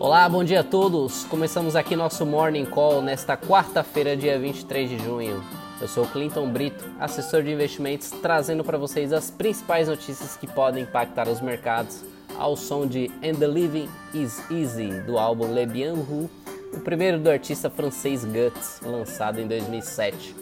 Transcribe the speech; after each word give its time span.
Olá, 0.00 0.26
bom 0.26 0.42
dia 0.42 0.60
a 0.60 0.64
todos. 0.64 1.24
Começamos 1.24 1.76
aqui 1.76 1.94
nosso 1.94 2.24
Morning 2.24 2.64
Call 2.64 3.02
nesta 3.02 3.36
quarta-feira, 3.36 4.16
dia 4.16 4.38
23 4.38 4.88
de 4.88 4.98
junho. 4.98 5.44
Eu 5.78 5.86
sou 5.86 6.06
Clinton 6.06 6.50
Brito, 6.50 6.82
assessor 6.98 7.42
de 7.42 7.52
investimentos, 7.52 8.10
trazendo 8.22 8.64
para 8.64 8.78
vocês 8.78 9.12
as 9.12 9.30
principais 9.30 9.86
notícias 9.86 10.34
que 10.34 10.46
podem 10.46 10.84
impactar 10.84 11.28
os 11.28 11.42
mercados 11.42 12.02
ao 12.38 12.56
som 12.56 12.86
de 12.86 13.10
And 13.22 13.34
the 13.34 13.46
Living 13.46 13.90
is 14.14 14.42
Easy 14.50 14.88
do 15.02 15.18
álbum 15.18 15.52
Le 15.52 15.66
Bien 15.66 15.92
Hu, 15.92 16.30
o 16.72 16.80
primeiro 16.80 17.18
do 17.18 17.30
artista 17.30 17.68
francês 17.68 18.24
Guts, 18.24 18.80
lançado 18.82 19.40
em 19.40 19.46
2007. 19.46 20.34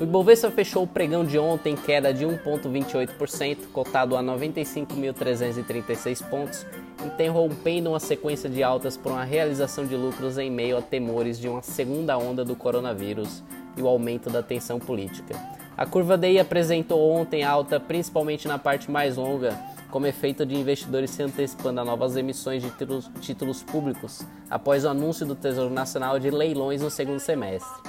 O 0.00 0.02
Ibovespa 0.02 0.50
fechou 0.50 0.82
o 0.82 0.88
pregão 0.88 1.24
de 1.24 1.38
ontem 1.38 1.74
em 1.74 1.76
queda 1.76 2.12
de 2.12 2.26
1,28%, 2.26 3.68
cotado 3.72 4.16
a 4.16 4.22
95.336 4.22 6.28
pontos, 6.28 6.66
interrompendo 7.04 7.90
uma 7.90 8.00
sequência 8.00 8.50
de 8.50 8.60
altas 8.62 8.96
por 8.96 9.12
uma 9.12 9.24
realização 9.24 9.86
de 9.86 9.94
lucros 9.94 10.36
em 10.36 10.50
meio 10.50 10.76
a 10.76 10.82
temores 10.82 11.38
de 11.38 11.48
uma 11.48 11.62
segunda 11.62 12.18
onda 12.18 12.44
do 12.44 12.56
coronavírus 12.56 13.44
e 13.76 13.82
o 13.82 13.88
aumento 13.88 14.30
da 14.30 14.42
tensão 14.42 14.80
política. 14.80 15.36
A 15.76 15.86
curva 15.86 16.16
DI 16.16 16.38
apresentou 16.38 17.12
ontem 17.12 17.44
alta, 17.44 17.78
principalmente 17.78 18.48
na 18.48 18.58
parte 18.58 18.90
mais 18.90 19.16
longa, 19.16 19.56
como 19.94 20.08
efeito 20.08 20.44
de 20.44 20.56
investidores 20.56 21.10
se 21.10 21.22
antecipando 21.22 21.80
a 21.80 21.84
novas 21.84 22.16
emissões 22.16 22.60
de 22.60 22.68
títulos, 22.68 23.08
títulos 23.20 23.62
públicos 23.62 24.22
após 24.50 24.84
o 24.84 24.88
anúncio 24.88 25.24
do 25.24 25.36
Tesouro 25.36 25.72
Nacional 25.72 26.18
de 26.18 26.32
leilões 26.32 26.82
no 26.82 26.90
segundo 26.90 27.20
semestre. 27.20 27.80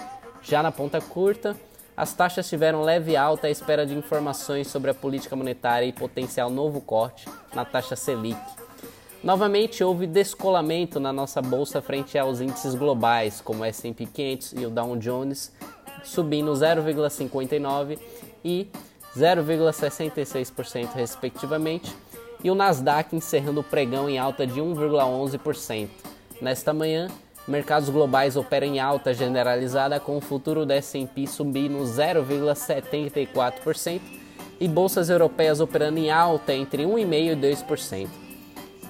Já 0.43 0.61
na 0.61 0.71
ponta 0.71 1.01
curta, 1.01 1.57
as 1.97 2.13
taxas 2.13 2.47
tiveram 2.47 2.83
leve 2.83 3.17
alta 3.17 3.47
à 3.47 3.49
espera 3.49 3.87
de 3.87 3.95
informações 3.95 4.67
sobre 4.67 4.91
a 4.91 4.93
política 4.93 5.35
monetária 5.35 5.87
e 5.87 5.91
potencial 5.91 6.47
novo 6.51 6.79
corte 6.79 7.27
na 7.55 7.65
taxa 7.65 7.95
Selic. 7.95 8.37
Novamente 9.23 9.83
houve 9.83 10.05
descolamento 10.05 10.99
na 10.99 11.11
nossa 11.11 11.41
bolsa 11.41 11.81
frente 11.81 12.19
aos 12.19 12.39
índices 12.39 12.75
globais, 12.75 13.41
como 13.41 13.63
o 13.63 13.65
S&P 13.65 14.05
500 14.05 14.53
e 14.53 14.65
o 14.67 14.69
Dow 14.69 14.95
Jones, 14.95 15.51
subindo 16.03 16.51
0,59 16.51 17.97
e 18.43 18.69
0,66% 19.17 20.89
respectivamente, 20.93 21.95
e 22.43 22.51
o 22.51 22.55
Nasdaq 22.55 23.15
encerrando 23.15 23.61
o 23.61 23.63
pregão 23.63 24.09
em 24.09 24.19
alta 24.19 24.45
de 24.45 24.59
1,11%. 24.59 25.87
Nesta 26.41 26.73
manhã, 26.73 27.07
mercados 27.47 27.89
globais 27.89 28.35
operam 28.35 28.67
em 28.67 28.79
alta 28.79 29.13
generalizada 29.13 29.97
com 29.99 30.17
o 30.17 30.21
futuro 30.21 30.65
do 30.65 30.73
S&P 30.73 31.27
subindo 31.27 31.77
0,74% 31.83 34.01
e 34.59 34.67
bolsas 34.67 35.09
europeias 35.09 35.59
operando 35.59 35.99
em 35.99 36.11
alta 36.11 36.53
entre 36.53 36.83
1,5% 36.83 37.31
e 37.31 37.35
2%. 37.35 38.07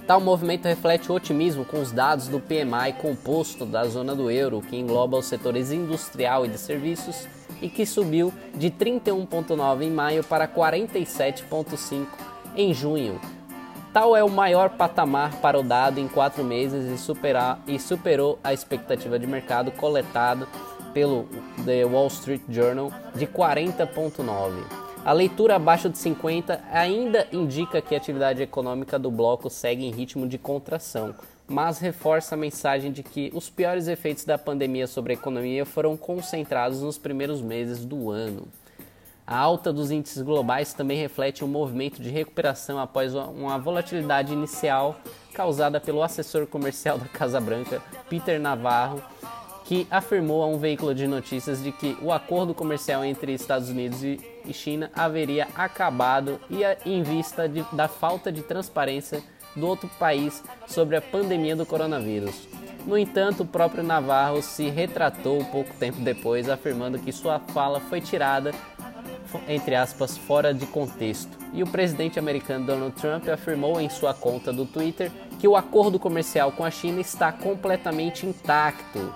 Tal 0.07 0.21
movimento 0.21 0.65
reflete 0.65 1.11
o 1.11 1.15
otimismo 1.15 1.65
com 1.65 1.81
os 1.81 1.91
dados 1.91 2.27
do 2.27 2.39
PMI 2.39 2.93
composto 3.01 3.65
da 3.65 3.83
zona 3.85 4.13
do 4.13 4.29
euro, 4.29 4.61
que 4.61 4.75
engloba 4.75 5.17
os 5.17 5.25
setores 5.25 5.71
industrial 5.71 6.45
e 6.45 6.49
de 6.49 6.59
serviços, 6.59 7.27
e 7.61 7.69
que 7.69 7.85
subiu 7.85 8.33
de 8.53 8.69
31,9 8.69 9.83
em 9.83 9.91
maio 9.91 10.23
para 10.23 10.47
47,5 10.47 12.05
em 12.55 12.73
junho. 12.73 13.19
Tal 13.93 14.15
é 14.15 14.23
o 14.23 14.29
maior 14.29 14.71
patamar 14.71 15.35
para 15.37 15.59
o 15.59 15.63
dado 15.63 15.99
em 15.99 16.07
quatro 16.07 16.43
meses 16.43 16.91
e, 16.91 17.01
superar, 17.01 17.61
e 17.65 17.79
superou 17.79 18.37
a 18.43 18.53
expectativa 18.53 19.17
de 19.17 19.25
mercado 19.25 19.71
coletada 19.71 20.47
pelo 20.93 21.27
The 21.65 21.85
Wall 21.85 22.07
Street 22.07 22.41
Journal 22.49 22.91
de 23.15 23.25
40,9. 23.25 24.84
A 25.05 25.13
leitura 25.13 25.57
abaixo 25.57 25.87
de 25.87 25.99
50 25.99 26.63
ainda 26.71 27.27
indica 27.31 27.79
que 27.79 27.93
a 27.93 27.97
atividade 27.99 28.41
econômica 28.41 28.97
do 28.97 29.11
bloco 29.11 29.51
segue 29.51 29.85
em 29.85 29.91
ritmo 29.91 30.27
de 30.27 30.39
contração, 30.39 31.13
mas 31.47 31.77
reforça 31.77 32.33
a 32.33 32.37
mensagem 32.37 32.91
de 32.91 33.03
que 33.03 33.29
os 33.31 33.47
piores 33.47 33.87
efeitos 33.87 34.25
da 34.25 34.35
pandemia 34.35 34.87
sobre 34.87 35.13
a 35.13 35.15
economia 35.15 35.63
foram 35.63 35.95
concentrados 35.95 36.81
nos 36.81 36.97
primeiros 36.97 37.39
meses 37.39 37.85
do 37.85 38.09
ano. 38.09 38.47
A 39.27 39.37
alta 39.37 39.71
dos 39.71 39.91
índices 39.91 40.23
globais 40.23 40.73
também 40.73 40.97
reflete 40.97 41.45
um 41.45 41.47
movimento 41.47 42.01
de 42.01 42.09
recuperação 42.09 42.79
após 42.79 43.13
uma 43.13 43.59
volatilidade 43.59 44.33
inicial 44.33 44.95
causada 45.35 45.79
pelo 45.79 46.01
assessor 46.01 46.47
comercial 46.47 46.97
da 46.97 47.05
Casa 47.05 47.39
Branca, 47.39 47.79
Peter 48.09 48.39
Navarro, 48.39 49.03
que 49.65 49.85
afirmou 49.91 50.41
a 50.41 50.47
um 50.47 50.57
veículo 50.57 50.95
de 50.95 51.05
notícias 51.05 51.61
de 51.61 51.71
que 51.71 51.95
o 52.01 52.11
acordo 52.11 52.55
comercial 52.55 53.05
entre 53.05 53.33
Estados 53.33 53.69
Unidos 53.69 54.03
e 54.03 54.34
China 54.53 54.91
haveria 54.95 55.47
acabado 55.55 56.39
e 56.49 56.63
em 56.85 57.03
vista 57.03 57.47
de, 57.47 57.63
da 57.73 57.87
falta 57.87 58.31
de 58.31 58.41
transparência 58.41 59.21
do 59.55 59.67
outro 59.67 59.89
país 59.99 60.43
sobre 60.67 60.95
a 60.95 61.01
pandemia 61.01 61.55
do 61.55 61.65
coronavírus. 61.65 62.47
No 62.85 62.97
entanto, 62.97 63.43
o 63.43 63.47
próprio 63.47 63.83
Navarro 63.83 64.41
se 64.41 64.69
retratou 64.69 65.43
pouco 65.45 65.73
tempo 65.75 66.01
depois, 66.01 66.47
afirmando 66.47 66.99
que 66.99 67.11
sua 67.11 67.39
fala 67.39 67.79
foi 67.79 67.99
tirada, 67.99 68.51
entre 69.47 69.73
aspas, 69.73 70.17
fora 70.17 70.53
de 70.53 70.67
contexto. 70.67 71.35
E 71.51 71.63
o 71.63 71.67
presidente 71.67 72.19
americano 72.19 72.65
Donald 72.65 72.95
Trump 72.95 73.27
afirmou 73.27 73.81
em 73.81 73.89
sua 73.89 74.13
conta 74.13 74.53
do 74.53 74.65
Twitter 74.65 75.11
que 75.39 75.47
o 75.47 75.55
acordo 75.55 75.97
comercial 75.97 76.51
com 76.51 76.63
a 76.63 76.69
China 76.69 77.01
está 77.01 77.31
completamente 77.31 78.25
intacto 78.25 79.13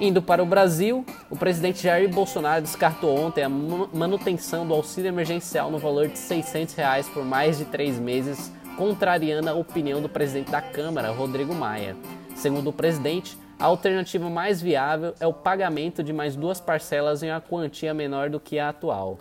Indo 0.00 0.22
para 0.22 0.40
o 0.40 0.46
Brasil, 0.46 1.04
o 1.28 1.36
presidente 1.36 1.82
Jair 1.82 2.08
Bolsonaro 2.08 2.62
descartou 2.62 3.18
ontem 3.18 3.42
a 3.42 3.48
manutenção 3.48 4.64
do 4.64 4.72
auxílio 4.72 5.08
emergencial 5.08 5.72
no 5.72 5.78
valor 5.78 6.06
de 6.06 6.16
600 6.16 6.74
reais 6.74 7.08
por 7.08 7.24
mais 7.24 7.58
de 7.58 7.64
três 7.64 7.98
meses, 7.98 8.52
contrariando 8.76 9.50
a 9.50 9.54
opinião 9.54 10.00
do 10.00 10.08
presidente 10.08 10.52
da 10.52 10.62
Câmara, 10.62 11.10
Rodrigo 11.10 11.52
Maia. 11.52 11.96
Segundo 12.36 12.70
o 12.70 12.72
presidente, 12.72 13.36
a 13.58 13.64
alternativa 13.64 14.30
mais 14.30 14.62
viável 14.62 15.14
é 15.18 15.26
o 15.26 15.32
pagamento 15.32 16.00
de 16.00 16.12
mais 16.12 16.36
duas 16.36 16.60
parcelas 16.60 17.24
em 17.24 17.30
uma 17.30 17.40
quantia 17.40 17.92
menor 17.92 18.30
do 18.30 18.38
que 18.38 18.56
a 18.56 18.68
atual. 18.68 19.18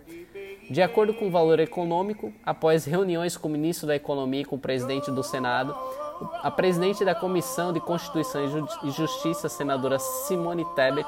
De 0.69 0.81
acordo 0.81 1.11
com 1.11 1.27
o 1.27 1.31
valor 1.31 1.59
econômico, 1.59 2.31
após 2.45 2.85
reuniões 2.85 3.35
com 3.35 3.47
o 3.47 3.51
ministro 3.51 3.87
da 3.87 3.95
Economia 3.95 4.41
e 4.41 4.45
com 4.45 4.57
o 4.57 4.59
presidente 4.59 5.09
do 5.09 5.23
Senado, 5.23 5.75
a 6.43 6.51
presidente 6.51 7.05
da 7.05 7.13
Comissão 7.13 7.71
de 7.71 7.79
Constituição 7.79 8.41
e 8.83 8.91
Justiça, 8.91 9.49
senadora 9.49 9.99
Simone 9.99 10.65
Tebet, 10.75 11.07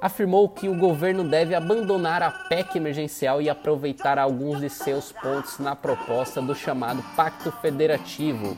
afirmou 0.00 0.48
que 0.48 0.68
o 0.68 0.76
governo 0.76 1.24
deve 1.24 1.54
abandonar 1.54 2.22
a 2.22 2.30
PEC 2.30 2.76
emergencial 2.76 3.42
e 3.42 3.50
aproveitar 3.50 4.18
alguns 4.18 4.60
de 4.60 4.70
seus 4.70 5.10
pontos 5.12 5.58
na 5.58 5.74
proposta 5.74 6.40
do 6.40 6.54
chamado 6.54 7.02
Pacto 7.16 7.50
Federativo. 7.50 8.56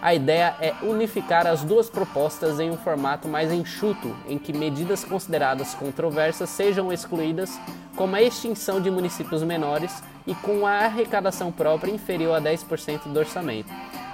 A 0.00 0.14
ideia 0.14 0.54
é 0.60 0.74
unificar 0.82 1.46
as 1.46 1.64
duas 1.64 1.90
propostas 1.90 2.60
em 2.60 2.70
um 2.70 2.76
formato 2.76 3.26
mais 3.26 3.50
enxuto, 3.50 4.14
em 4.28 4.38
que 4.38 4.52
medidas 4.52 5.04
consideradas 5.04 5.74
controversas 5.74 6.50
sejam 6.50 6.92
excluídas, 6.92 7.58
como 7.96 8.14
a 8.14 8.22
extinção 8.22 8.80
de 8.80 8.90
municípios 8.90 9.42
menores 9.42 10.02
e 10.26 10.34
com 10.34 10.66
a 10.66 10.84
arrecadação 10.84 11.50
própria 11.50 11.90
inferior 11.90 12.36
a 12.36 12.40
10% 12.40 13.08
do 13.08 13.18
orçamento. 13.18 13.72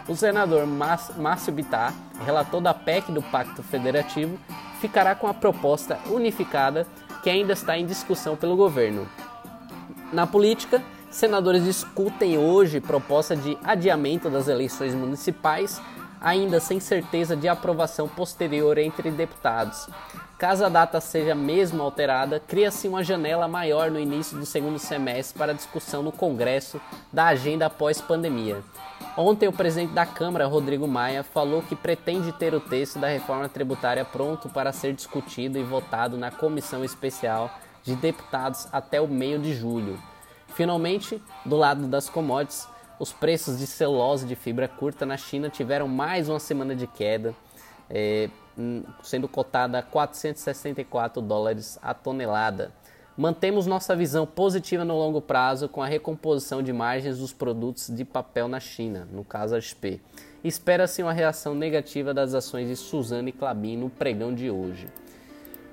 O 0.09 0.17
senador 0.17 0.67
Márcio 0.67 1.53
Bittar, 1.53 1.95
relator 2.25 2.61
da 2.61 2.75
PEC 2.75 3.13
do 3.13 3.23
Pacto 3.23 3.63
Federativo, 3.63 4.37
ficará 4.81 5.15
com 5.15 5.29
a 5.29 5.35
proposta 5.35 5.99
unificada 6.11 6.87
que 7.23 7.31
ainda 7.31 7.53
está 7.53 7.79
em 7.79 7.87
discussão 7.87 8.37
pelo 8.37 8.57
governo. 8.57 9.09
Na 10.13 10.27
política, 10.27 10.83
senadores 11.09 11.63
discutem 11.63 12.37
hoje 12.37 12.81
proposta 12.81 13.37
de 13.37 13.57
adiamento 13.63 14.29
das 14.29 14.49
eleições 14.49 14.93
municipais, 14.93 15.81
ainda 16.21 16.59
sem 16.59 16.81
certeza 16.81 17.37
de 17.37 17.47
aprovação 17.49 18.09
posterior 18.09 18.79
entre 18.79 19.09
deputados. 19.11 19.89
Caso 20.37 20.65
a 20.65 20.69
data 20.69 21.01
seja 21.01 21.35
mesmo 21.35 21.81
alterada, 21.81 22.41
cria-se 22.41 22.89
uma 22.89 23.05
janela 23.05 23.47
maior 23.47 23.89
no 23.89 24.01
início 24.01 24.37
do 24.37 24.45
segundo 24.45 24.81
semestre 24.81 25.39
para 25.39 25.55
discussão 25.55 26.03
no 26.03 26.11
Congresso 26.11 26.81
da 27.13 27.27
agenda 27.27 27.67
após 27.67 28.01
pandemia. 28.01 28.63
Ontem, 29.17 29.47
o 29.47 29.53
presidente 29.53 29.93
da 29.93 30.07
Câmara, 30.07 30.47
Rodrigo 30.47 30.89
Maia, 30.89 31.23
falou 31.23 31.61
que 31.61 31.77
pretende 31.77 32.33
ter 32.33 32.55
o 32.55 32.61
texto 32.61 32.99
da 32.99 33.09
reforma 33.09 33.47
tributária 33.47 34.07
pronto 34.07 34.49
para 34.49 34.73
ser 34.73 34.95
discutido 34.95 35.59
e 35.59 35.63
votado 35.63 36.17
na 36.17 36.31
comissão 36.31 36.83
especial 36.83 37.51
de 37.83 37.95
deputados 37.95 38.67
até 38.73 39.03
o 39.03 39.07
meio 39.07 39.39
de 39.39 39.53
julho. 39.53 39.99
Finalmente, 40.55 41.23
do 41.45 41.57
lado 41.57 41.87
das 41.89 42.09
commodities, 42.09 42.67
os 42.99 43.13
preços 43.13 43.59
de 43.59 43.67
celulose 43.67 44.27
de 44.27 44.35
fibra 44.35 44.67
curta 44.67 45.05
na 45.05 45.19
China 45.19 45.51
tiveram 45.51 45.87
mais 45.87 46.31
uma 46.31 46.41
semana 46.41 46.75
de 46.75 46.87
queda, 46.87 47.35
é, 47.91 48.31
sendo 49.03 49.29
cotada 49.29 49.79
a 49.79 49.83
464 49.83 51.21
dólares 51.21 51.79
a 51.83 51.93
tonelada. 51.93 52.73
Mantemos 53.17 53.67
nossa 53.67 53.95
visão 53.95 54.25
positiva 54.25 54.87
no 54.87 54.97
longo 54.97 55.21
prazo 55.21 55.69
com 55.69 55.83
a 55.83 55.87
recomposição 55.87 56.63
de 56.63 56.73
margens 56.73 57.19
dos 57.19 57.31
produtos 57.31 57.89
de 57.89 58.07
papel 58.07 58.49
na 58.49 58.59
China, 58.59 59.07
no 59.13 59.23
caso 59.23 59.55
a 59.55 59.61
HP, 59.61 60.01
espera-se 60.43 61.03
uma 61.03 61.13
reação 61.13 61.55
negativa 61.55 62.15
das 62.15 62.33
ações 62.33 62.69
de 62.69 62.77
Suzano 62.77 63.29
e 63.29 63.33
Clabin 63.33 63.77
no 63.77 63.91
pregão 63.91 64.35
de 64.35 64.51
hoje. 64.51 64.87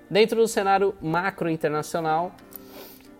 Dentro 0.09 0.41
do 0.41 0.49
cenário 0.49 0.93
macro 1.01 1.49
internacional, 1.49 2.33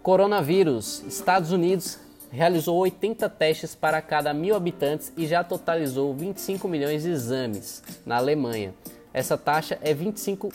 coronavírus, 0.04 1.02
Estados 1.08 1.54
Unidos 1.54 1.98
realizou 2.30 2.78
80 2.78 3.30
testes 3.30 3.74
para 3.74 4.02
cada 4.02 4.34
mil 4.34 4.54
habitantes 4.54 5.14
e 5.16 5.26
já 5.26 5.46
totalizou 5.46 6.14
25 6.14 6.68
milhões 6.68 7.04
de 7.04 7.10
exames 7.10 7.82
na 8.06 8.18
Alemanha. 8.18 8.74
Essa 9.14 9.38
taxa 9.38 9.80
é 9.82 9.96
25% 9.96 10.54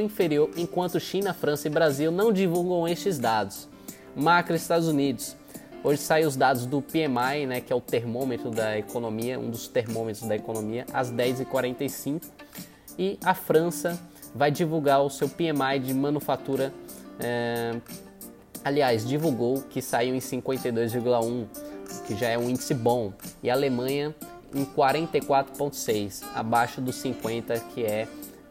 inferior, 0.00 0.50
enquanto 0.56 1.00
China, 1.00 1.32
França 1.32 1.68
e 1.68 1.70
Brasil 1.70 2.10
não 2.10 2.32
divulgam 2.32 2.86
estes 2.86 3.18
dados. 3.18 3.68
Macro 4.14 4.54
Estados 4.54 4.88
Unidos. 4.88 5.36
Hoje 5.82 6.00
saem 6.02 6.26
os 6.26 6.36
dados 6.36 6.66
do 6.66 6.82
PMI, 6.82 7.46
né, 7.46 7.60
que 7.60 7.72
é 7.72 7.76
o 7.76 7.80
termômetro 7.80 8.50
da 8.50 8.76
economia, 8.76 9.38
um 9.38 9.50
dos 9.50 9.68
termômetros 9.68 10.26
da 10.28 10.34
economia, 10.34 10.84
às 10.92 11.10
10h45. 11.10 12.22
E 12.98 13.18
a 13.24 13.32
França 13.32 13.98
vai 14.34 14.50
divulgar 14.50 15.02
o 15.02 15.08
seu 15.08 15.28
PMI 15.28 15.78
de 15.80 15.94
manufatura 15.94 16.72
é, 17.20 17.74
aliás, 18.64 19.06
divulgou 19.06 19.62
que 19.62 19.82
saiu 19.82 20.14
em 20.14 20.18
52,1, 20.18 21.46
que 22.06 22.16
já 22.16 22.28
é 22.28 22.38
um 22.38 22.48
índice 22.48 22.74
bom, 22.74 23.12
e 23.42 23.50
a 23.50 23.54
Alemanha 23.54 24.14
em 24.54 24.64
44,6, 24.64 26.22
abaixo 26.34 26.80
dos 26.80 26.96
50, 26.96 27.58
que 27.74 27.84
é 27.84 28.06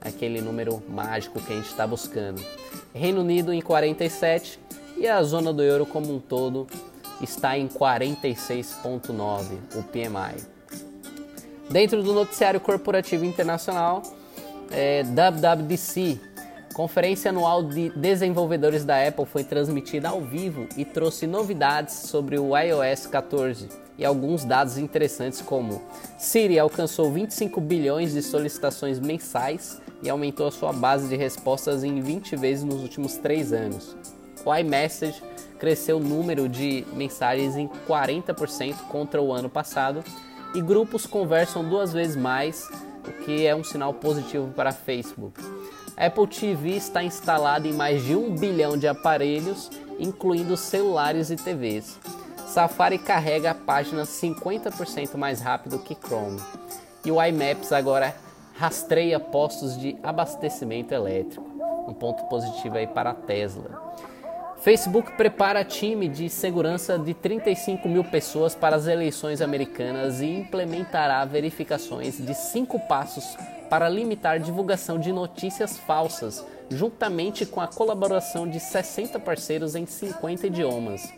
aquele 0.07 0.41
número 0.41 0.81
mágico 0.87 1.39
que 1.39 1.53
a 1.53 1.55
gente 1.55 1.67
está 1.67 1.85
buscando. 1.85 2.41
Reino 2.93 3.21
Unido 3.21 3.53
em 3.53 3.61
47 3.61 4.59
e 4.97 5.07
a 5.07 5.21
zona 5.23 5.53
do 5.53 5.61
euro 5.61 5.85
como 5.85 6.13
um 6.13 6.19
todo 6.19 6.67
está 7.21 7.57
em 7.57 7.67
46,9, 7.67 9.57
o 9.75 9.83
PMI. 9.83 10.43
Dentro 11.69 12.01
do 12.01 12.13
noticiário 12.13 12.59
corporativo 12.59 13.25
internacional, 13.25 14.01
é, 14.71 15.03
WWDC 15.03 16.19
Conferência 16.77 17.29
anual 17.29 17.63
de 17.63 17.89
desenvolvedores 17.89 18.85
da 18.85 19.07
Apple 19.07 19.25
foi 19.25 19.43
transmitida 19.43 20.09
ao 20.09 20.21
vivo 20.21 20.67
e 20.77 20.85
trouxe 20.85 21.25
novidades 21.25 21.95
sobre 21.95 22.37
o 22.37 22.55
iOS 22.55 23.07
14 23.07 23.67
e 23.97 24.05
alguns 24.05 24.45
dados 24.45 24.77
interessantes 24.77 25.41
como 25.41 25.81
Siri 26.19 26.59
alcançou 26.59 27.11
25 27.11 27.59
bilhões 27.59 28.13
de 28.13 28.21
solicitações 28.21 28.99
mensais 28.99 29.81
e 30.01 30.09
aumentou 30.09 30.47
a 30.47 30.51
sua 30.51 30.71
base 30.71 31.07
de 31.07 31.15
respostas 31.15 31.83
em 31.83 32.01
20 32.01 32.35
vezes 32.35 32.63
nos 32.63 32.81
últimos 32.81 33.17
3 33.17 33.53
anos. 33.53 33.95
O 34.45 34.55
iMessage 34.55 35.21
cresceu 35.59 35.97
o 35.97 36.03
número 36.03 36.47
de 36.47 36.85
mensagens 36.93 37.55
em 37.55 37.67
40% 37.87 38.75
contra 38.89 39.21
o 39.21 39.33
ano 39.33 39.49
passado 39.49 40.03
e 40.53 40.61
grupos 40.61 41.05
conversam 41.05 41.67
duas 41.67 41.91
vezes 41.93 42.15
mais, 42.15 42.69
o 43.07 43.11
que 43.23 43.45
é 43.45 43.55
um 43.55 43.63
sinal 43.63 43.93
positivo 43.93 44.47
para 44.55 44.71
Facebook. 44.71 45.41
Apple 45.97 46.27
TV 46.27 46.75
está 46.75 47.03
instalada 47.03 47.67
em 47.67 47.73
mais 47.73 48.03
de 48.03 48.15
um 48.15 48.35
bilhão 48.35 48.77
de 48.77 48.87
aparelhos, 48.87 49.69
incluindo 49.99 50.55
celulares 50.55 51.31
e 51.31 51.35
TVs. 51.35 51.99
Safari 52.45 52.97
carrega 52.97 53.51
a 53.51 53.55
página 53.55 54.03
50% 54.03 55.15
mais 55.15 55.41
rápido 55.41 55.79
que 55.79 55.95
Chrome. 55.95 56.39
E 57.03 57.11
o 57.11 57.23
iMaps 57.23 57.71
agora 57.71 58.15
rastreia 58.57 59.19
postos 59.19 59.79
de 59.79 59.95
abastecimento 60.01 60.91
elétrico. 60.91 61.47
Um 61.87 61.93
ponto 61.93 62.23
positivo 62.23 62.77
aí 62.77 62.87
para 62.87 63.11
a 63.11 63.13
Tesla. 63.13 63.95
Facebook 64.59 65.11
prepara 65.11 65.63
time 65.63 66.09
de 66.09 66.27
segurança 66.27 66.97
de 66.97 67.13
35 67.13 67.87
mil 67.87 68.03
pessoas 68.03 68.55
para 68.55 68.75
as 68.75 68.87
eleições 68.87 69.41
americanas 69.41 70.19
e 70.19 70.25
implementará 70.25 71.23
verificações 71.23 72.17
de 72.17 72.33
cinco 72.33 72.79
passos 72.79 73.37
para 73.69 73.87
limitar 73.87 74.39
divulgação 74.39 74.97
de 74.99 75.13
notícias 75.13 75.77
falsas, 75.77 76.43
juntamente 76.71 77.45
com 77.45 77.61
a 77.61 77.67
colaboração 77.67 78.49
de 78.49 78.59
60 78.59 79.19
parceiros 79.19 79.75
em 79.75 79.85
50 79.85 80.47
idiomas. 80.47 81.13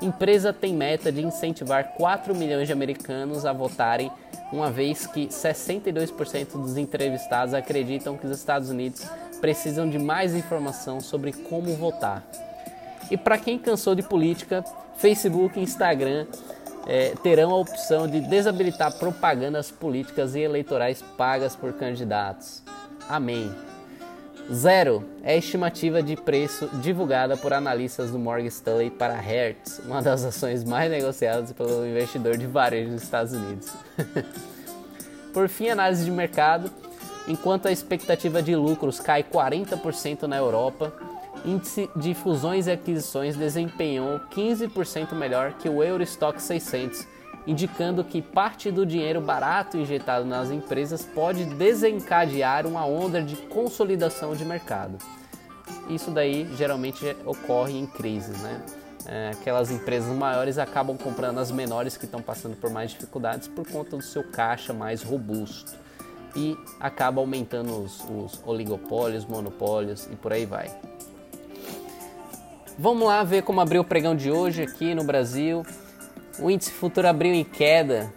Empresa 0.00 0.52
tem 0.52 0.74
meta 0.74 1.10
de 1.10 1.24
incentivar 1.24 1.94
4 1.94 2.34
milhões 2.34 2.68
de 2.68 2.72
americanos 2.72 3.44
a 3.44 3.52
votarem, 3.52 4.12
uma 4.52 4.70
vez 4.70 5.06
que 5.06 5.26
62% 5.26 6.52
dos 6.52 6.76
entrevistados 6.76 7.54
acreditam 7.54 8.16
que 8.16 8.26
os 8.26 8.36
Estados 8.36 8.70
Unidos 8.70 9.04
precisam 9.40 9.88
de 9.88 9.98
mais 9.98 10.34
informação 10.34 11.00
sobre 11.00 11.32
como 11.32 11.74
votar. 11.74 12.24
E 13.10 13.16
para 13.16 13.38
quem 13.38 13.58
cansou 13.58 13.94
de 13.94 14.02
política, 14.02 14.64
Facebook 14.96 15.58
e 15.58 15.62
Instagram 15.62 16.26
é, 16.86 17.14
terão 17.22 17.50
a 17.50 17.56
opção 17.56 18.06
de 18.08 18.20
desabilitar 18.20 18.98
propagandas 18.98 19.70
políticas 19.70 20.34
e 20.34 20.40
eleitorais 20.40 21.02
pagas 21.16 21.54
por 21.54 21.72
candidatos. 21.74 22.62
Amém. 23.08 23.52
Zero 24.52 25.04
é 25.24 25.34
a 25.34 25.36
estimativa 25.36 26.00
de 26.00 26.14
preço 26.14 26.68
divulgada 26.74 27.36
por 27.36 27.52
analistas 27.52 28.12
do 28.12 28.18
Morgan 28.18 28.46
Stanley 28.46 28.90
para 28.90 29.14
Hertz, 29.14 29.80
uma 29.80 30.00
das 30.00 30.24
ações 30.24 30.62
mais 30.62 30.88
negociadas 30.88 31.52
pelo 31.52 31.84
investidor 31.84 32.36
de 32.36 32.46
varejo 32.46 32.90
dos 32.90 33.02
Estados 33.02 33.32
Unidos. 33.32 33.72
por 35.34 35.48
fim, 35.48 35.68
análise 35.68 36.04
de 36.04 36.12
mercado. 36.12 36.70
Enquanto 37.26 37.66
a 37.66 37.72
expectativa 37.72 38.40
de 38.40 38.54
lucros 38.54 39.00
cai 39.00 39.24
40% 39.24 40.22
na 40.22 40.36
Europa, 40.36 40.92
índice 41.44 41.90
de 41.96 42.14
fusões 42.14 42.68
e 42.68 42.70
aquisições 42.70 43.36
desempenhou 43.36 44.20
15% 44.30 45.12
melhor 45.14 45.54
que 45.54 45.68
o 45.68 45.82
Eurostock 45.82 46.40
600, 46.40 47.04
indicando 47.46 48.02
que 48.02 48.20
parte 48.20 48.70
do 48.70 48.84
dinheiro 48.84 49.20
barato 49.20 49.76
injetado 49.76 50.24
nas 50.24 50.50
empresas 50.50 51.04
pode 51.04 51.44
desencadear 51.44 52.66
uma 52.66 52.84
onda 52.84 53.22
de 53.22 53.36
consolidação 53.36 54.34
de 54.34 54.44
mercado. 54.44 54.98
Isso 55.88 56.10
daí 56.10 56.48
geralmente 56.56 57.16
ocorre 57.24 57.78
em 57.78 57.86
crises, 57.86 58.40
né? 58.42 58.62
É, 59.08 59.30
aquelas 59.30 59.70
empresas 59.70 60.12
maiores 60.16 60.58
acabam 60.58 60.96
comprando 60.96 61.38
as 61.38 61.52
menores 61.52 61.96
que 61.96 62.06
estão 62.06 62.20
passando 62.20 62.56
por 62.56 62.70
mais 62.70 62.90
dificuldades 62.90 63.46
por 63.46 63.64
conta 63.68 63.96
do 63.96 64.02
seu 64.02 64.24
caixa 64.24 64.72
mais 64.72 65.00
robusto 65.04 65.72
e 66.34 66.56
acaba 66.80 67.20
aumentando 67.20 67.84
os, 67.84 68.04
os 68.04 68.42
oligopólios, 68.44 69.24
monopólios 69.24 70.08
e 70.10 70.16
por 70.16 70.32
aí 70.32 70.44
vai. 70.44 70.70
Vamos 72.78 73.06
lá 73.06 73.22
ver 73.22 73.42
como 73.42 73.60
abriu 73.60 73.80
o 73.80 73.84
pregão 73.84 74.14
de 74.14 74.30
hoje 74.30 74.62
aqui 74.62 74.94
no 74.94 75.04
Brasil. 75.04 75.64
O 76.38 76.50
índice 76.50 76.72
futuro 76.72 77.08
abriu 77.08 77.32
em 77.32 77.44
queda, 77.44 78.12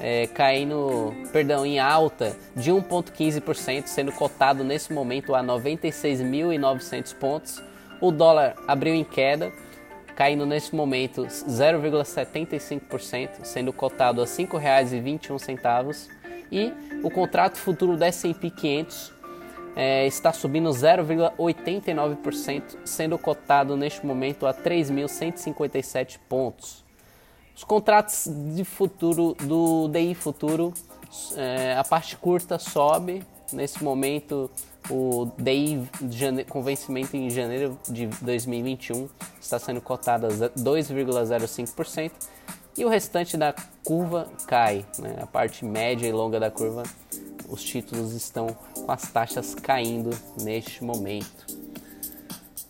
é, 0.00 0.26
caindo, 0.28 1.12
perdão, 1.30 1.66
em 1.66 1.78
alta 1.78 2.34
de 2.56 2.72
1,15%, 2.72 3.86
sendo 3.86 4.12
cotado 4.12 4.64
nesse 4.64 4.90
momento 4.92 5.34
a 5.34 5.42
96.900 5.42 7.14
pontos. 7.16 7.62
O 8.00 8.10
dólar 8.10 8.54
abriu 8.66 8.94
em 8.94 9.04
queda, 9.04 9.52
caindo 10.16 10.46
nesse 10.46 10.74
momento 10.74 11.26
0,75%, 11.26 13.44
sendo 13.44 13.74
cotado 13.74 14.22
a 14.22 14.24
R$ 14.24 14.30
5,21. 14.30 16.08
E 16.50 16.72
o 17.04 17.10
contrato 17.10 17.58
futuro 17.58 17.94
da 17.96 18.06
S&P 18.06 18.50
500 18.50 19.12
é, 19.76 20.06
está 20.06 20.32
subindo 20.32 20.70
0,89%, 20.70 22.62
sendo 22.84 23.18
cotado 23.18 23.76
neste 23.76 24.04
momento 24.04 24.46
a 24.46 24.54
3.157 24.54 26.18
pontos. 26.26 26.88
Os 27.60 27.64
contratos 27.64 28.26
de 28.54 28.64
futuro 28.64 29.36
do 29.42 29.86
DI 29.88 30.14
futuro, 30.14 30.72
é, 31.36 31.76
a 31.76 31.84
parte 31.84 32.16
curta 32.16 32.58
sobe. 32.58 33.22
Nesse 33.52 33.84
momento, 33.84 34.50
o 34.88 35.30
DI 35.36 35.86
com 36.48 36.62
vencimento 36.62 37.14
em 37.14 37.28
janeiro 37.28 37.78
de 37.86 38.06
2021 38.06 39.06
está 39.38 39.58
sendo 39.58 39.82
cotado 39.82 40.26
a 40.26 40.30
2,05% 40.30 42.12
e 42.78 42.84
o 42.86 42.88
restante 42.88 43.36
da 43.36 43.54
curva 43.84 44.26
cai. 44.46 44.86
Né? 44.98 45.16
A 45.20 45.26
parte 45.26 45.62
média 45.62 46.06
e 46.08 46.12
longa 46.12 46.40
da 46.40 46.50
curva 46.50 46.82
os 47.46 47.62
títulos 47.62 48.14
estão 48.14 48.46
com 48.74 48.90
as 48.90 49.02
taxas 49.10 49.54
caindo 49.54 50.16
neste 50.40 50.82
momento. 50.82 51.44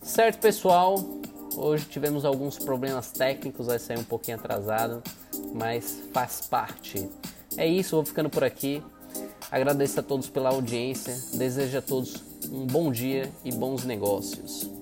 Certo, 0.02 0.40
pessoal? 0.40 1.19
Hoje 1.56 1.84
tivemos 1.86 2.24
alguns 2.24 2.58
problemas 2.58 3.10
técnicos, 3.10 3.66
vai 3.66 3.78
sair 3.78 3.98
um 3.98 4.04
pouquinho 4.04 4.36
atrasado, 4.36 5.02
mas 5.52 6.02
faz 6.12 6.42
parte. 6.42 7.08
É 7.56 7.66
isso, 7.66 7.96
vou 7.96 8.04
ficando 8.04 8.30
por 8.30 8.44
aqui. 8.44 8.82
Agradeço 9.50 9.98
a 10.00 10.02
todos 10.02 10.28
pela 10.28 10.50
audiência, 10.50 11.16
desejo 11.34 11.78
a 11.78 11.82
todos 11.82 12.22
um 12.50 12.66
bom 12.66 12.90
dia 12.92 13.30
e 13.44 13.52
bons 13.52 13.84
negócios. 13.84 14.79